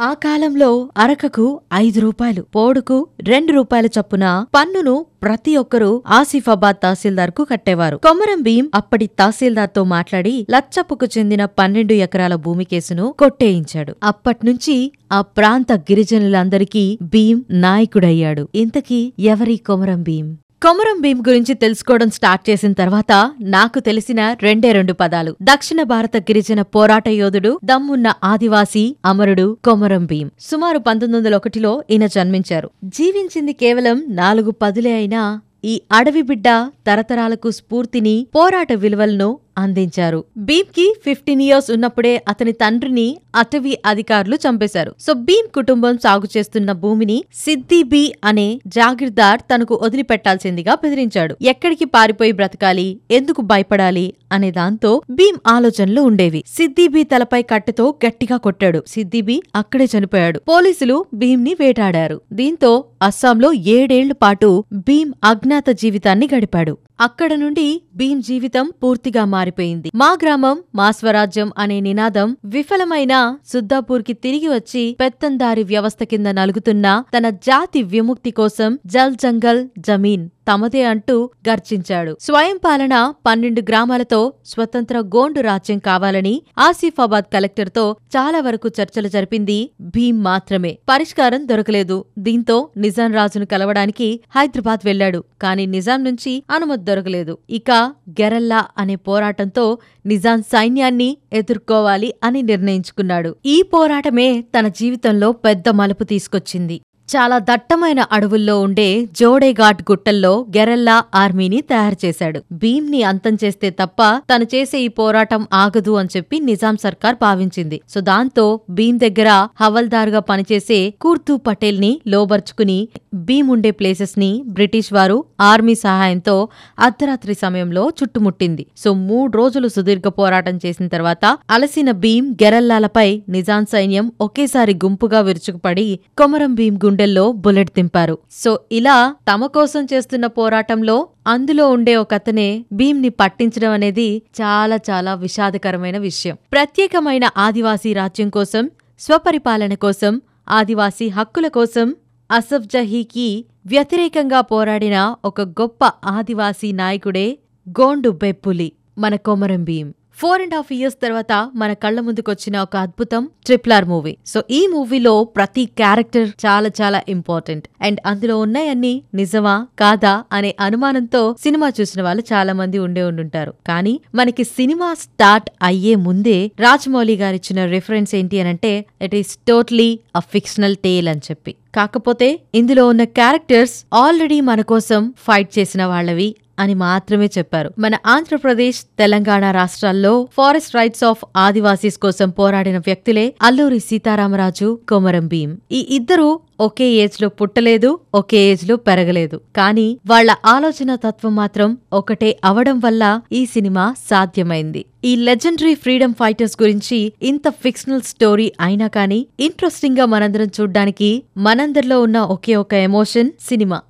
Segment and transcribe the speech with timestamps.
[0.00, 7.96] ఆ కాలంలో అరకకు ఐదు రూపాయలు పోడుకు రెండు రూపాయల చొప్పున పన్నును ప్రతి ఒక్కరూ ఆసిఫాబాద్ తహసీల్దార్కు కట్టేవారు.
[7.96, 13.94] కొమరం భీం అప్పటి తహసీల్దార్తో మాట్లాడి లచ్చప్పుకు చెందిన పన్నెండు ఎకరాల భూమి కేసును కొట్టేయించాడు.
[14.04, 18.48] అప్పట్నుంచి ఆ ప్రాంత గిరిజనులందరికీ భీం నాయకుడయ్యాడు.
[18.54, 20.36] ఇంతకీ ఎవరి కొమరం భీం?
[20.64, 25.36] కొమరం భీం గురించి తెలుసుకోవడం స్టార్ట్ చేసిన తర్వాత నాకు తెలిసిన రెండే రెండు పదాలు.
[25.42, 30.30] దక్షిణ భారత గిరిజన పోరాట యోధుడు దమ్మున్న ఆదివాసీ అమరుడు కొమరం భీం.
[30.40, 32.70] సుమారు పంతొమ్మిది వందల ఒకటిలో ఈయన జన్మించారు.
[32.84, 36.48] జీవించింది కేవలం నాలుగు పదులే అయినా ఈ అడవి బిడ్డ
[36.86, 40.24] తరతరాలకు స్ఫూర్తిని పోరాట విలువలను అందించారు.
[40.36, 44.94] భీమ్కి ఫిఫ్టీన్ ఇయర్స్ ఉన్నప్పుడే అతని తండ్రిని అటవీ అధికారులు చంపేశారు.
[45.00, 51.36] సో భీమ్ కుటుంబం సాగు చేస్తున్న భూమిని సిద్ది బీ అనే జాగిర్దార్ తనకు వదిలిపెట్టాల్సిందిగా బెదిరించాడు.
[51.42, 53.00] ఎక్కడికి పారిపోయి బ్రతకాలి?
[53.10, 54.14] ఎందుకు భయపడాలి?
[54.32, 56.44] అనే దాంతో భీమ్ ఆలోచనలు ఉండేవి.
[56.46, 58.84] సిద్దిబీ తలపై కట్టెతో గట్టిగా కొట్టాడు.
[58.86, 60.42] సిద్దిబీ అక్కడే చనిపోయాడు.
[60.48, 62.20] పోలీసులు భీమ్ని వేటాడారు.
[62.32, 66.78] దీంతో అస్సాంలో ఏడేళ్ళ పాటు భీమ్ అజ్ఞాత జీవితాన్ని గడిపాడు.
[67.00, 69.88] అక్కడ నుండి భీమ్ జీవితం పూర్తిగా మారిపోయింది.
[69.94, 73.14] మా గ్రామం మా స్వరాజ్యం అనే నినాదం విఫలమైన
[73.52, 80.82] సుద్దాపూర్కి తిరిగి వచ్చి పెత్తందారి వ్యవస్థ కింద నలుగుతున్న తన జాతి విముక్తి కోసం జల్ జంగల్ జమీన్ తమదే
[80.84, 82.16] అంటూ గర్జించాడు.
[82.20, 90.22] స్వయం పాలన పన్నెండు గ్రామాలతో స్వతంత్ర గోండు రాజ్యం కావాలని ఆసిఫాబాద్ కలెక్టర్తో చాలా వరకు చర్చలు జరిపింది భీం
[90.22, 90.78] మాత్రమే.
[90.88, 92.04] పరిష్కారం దొరకలేదు.
[92.18, 97.38] దీంతో నిజాం రాజును కలవడానికి హైదరాబాద్ వెళ్ళాడు కాని నిజాం నుంచి అనుమతి దొరకలేదు.
[97.50, 97.70] ఇక
[98.10, 103.36] గెరల్లా అనే పోరాటంతో నిజాం సైన్యాన్ని ఎదుర్కోవాలి అని నిర్ణయించుకున్నాడు.
[103.46, 106.80] ఈ పోరాటమే తన జీవితంలో పెద్ద మలుపు తీసుకొచ్చింది.
[107.12, 108.86] చాలా దట్టమైన అడవుల్లో ఉండే
[109.20, 112.40] జోడేఘాట్ గుట్టల్లో గెరెల్లా ఆర్మీని తయారు చేశాడు.
[112.52, 117.80] భీమ్ని అంతం చేస్తే తప్ప తను చేసే ఈ పోరాటం ఆగదు అని చెప్పి నిజాం సర్కార్ భావించింది.
[117.88, 119.30] సో దాంతో భీమ్ దగ్గర
[119.60, 122.78] హవల్దారుగా పనిచేసే కూర్తు పటేల్ని లోబర్చుకుని
[123.14, 126.36] భీమ్ ఉండే ప్లేసెస్ని బ్రిటిష్ వారు ఆర్మీ సహాయంతో
[126.78, 128.66] అర్ధరాత్రి సమయంలో చుట్టుముట్టింది.
[128.76, 135.88] సో మూడు రోజులు సుదీర్ఘ పోరాటం చేసిన తర్వాత అలసిన భీమ్ గెరల్లాలపై నిజాం సైన్యం ఒకేసారి గుంపుగా విరుచుకుపడి
[136.18, 138.14] కొమరం భీమ్ గుండెల్లో బుల్లెట్ దింపారు.
[138.32, 138.94] సో ఇలా
[139.28, 140.96] తమ కోసం చేస్తున్న పోరాటంలో
[141.26, 144.06] అందులో ఉండే ఒకతనే భీమ్ని పట్టించడం అనేది
[144.40, 146.36] చాలా చాలా విషాదకరమైన విషయం.
[146.52, 148.64] ప్రత్యేకమైన ఆదివాసీ రాజ్యం కోసం
[149.00, 150.12] స్వపరిపాలన కోసం
[150.48, 151.88] ఆదివాసీ హక్కుల కోసం
[152.30, 153.28] అసఫ్ జహీకి
[153.66, 157.26] వ్యతిరేకంగా పోరాడిన ఒక గొప్ప ఆదివాసీ నాయకుడే
[157.68, 158.68] గోండు బెప్పులి
[158.98, 159.88] మన Komaram Bheem
[160.20, 165.24] four and half years తర్వాత మన కళ్ళ ముందుకొచ్చిన ఒక అద్భుతం ట్రిప్లార్ మూవీ సో ఈ మూవీలో
[165.24, 172.24] ప్రతి క్యారెక్టర్ చాలా చాలా ఇంపార్టెంట్ అండ్ అందులో ఉన్నాయన్నీ నిజమా కాదా అనే అనుమానంతో సినిమా చూసిన వాళ్ళు
[172.32, 173.54] చాలా మంది ఉండే ఉండుంటారు.
[173.66, 180.00] కానీ మనకి సినిమా స్టార్ట్ అయ్యే ముందే రాజమౌళి గారిచ్చిన రిఫరెన్స్ ఏంటి అని అంటే it is totally
[180.16, 181.54] a fictional tale అని చెప్పి.
[181.74, 186.28] కాకపోతే ఇందులో ఉన్న క్యారెక్టర్స్ ఆల్రెడీ మన కోసం ఫైట్ చేసిన వాళ్ళవి
[186.60, 187.70] అని మాత్రమే చెప్పారు.
[187.78, 195.50] మన ఆంధ్రప్రదేశ్ తెలంగాణ రాష్ట్రాల్లో ఫారెస్ట్ రైట్స్ ఆఫ్ ఆదివాసీస్ కోసం పోరాడిన వ్యక్తులే అల్లూరి సీతారామరాజు కొమరం భీం
[195.72, 196.28] ఈ ఇద్దరు
[196.60, 199.36] ఒకే ఏజ్లో పుట్టలేదు ఒకే ఏజ్లో పెరగలేదు.
[199.56, 204.82] కానీ వాళ్ళ ఆలోచన తత్వం మాత్రం ఒకటే అవడం వల్ల ఈ సినిమా సాధ్యమైంది.
[205.04, 211.10] ఈ లెజెండరీ ఫ్రీడమ్ ఫైటర్స్ గురించి ఇంత ఫిక్షనల్ స్టోరీ అయినా కానీ ఇంట్రెస్టింగ్గా మనందరం చూడ్డానికి
[211.46, 213.78] మనందరిలో ఉన్న ఒకే ఒక ఎమోషన్ సినిమా.